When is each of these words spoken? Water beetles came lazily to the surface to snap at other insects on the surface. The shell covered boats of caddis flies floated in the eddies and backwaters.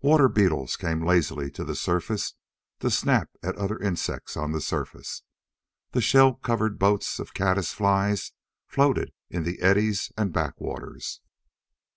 Water 0.00 0.28
beetles 0.28 0.76
came 0.76 1.04
lazily 1.04 1.50
to 1.50 1.64
the 1.64 1.74
surface 1.74 2.34
to 2.78 2.88
snap 2.88 3.30
at 3.42 3.56
other 3.56 3.80
insects 3.80 4.36
on 4.36 4.52
the 4.52 4.60
surface. 4.60 5.24
The 5.90 6.00
shell 6.00 6.34
covered 6.34 6.78
boats 6.78 7.18
of 7.18 7.34
caddis 7.34 7.72
flies 7.72 8.30
floated 8.68 9.12
in 9.28 9.42
the 9.42 9.60
eddies 9.60 10.12
and 10.16 10.32
backwaters. 10.32 11.20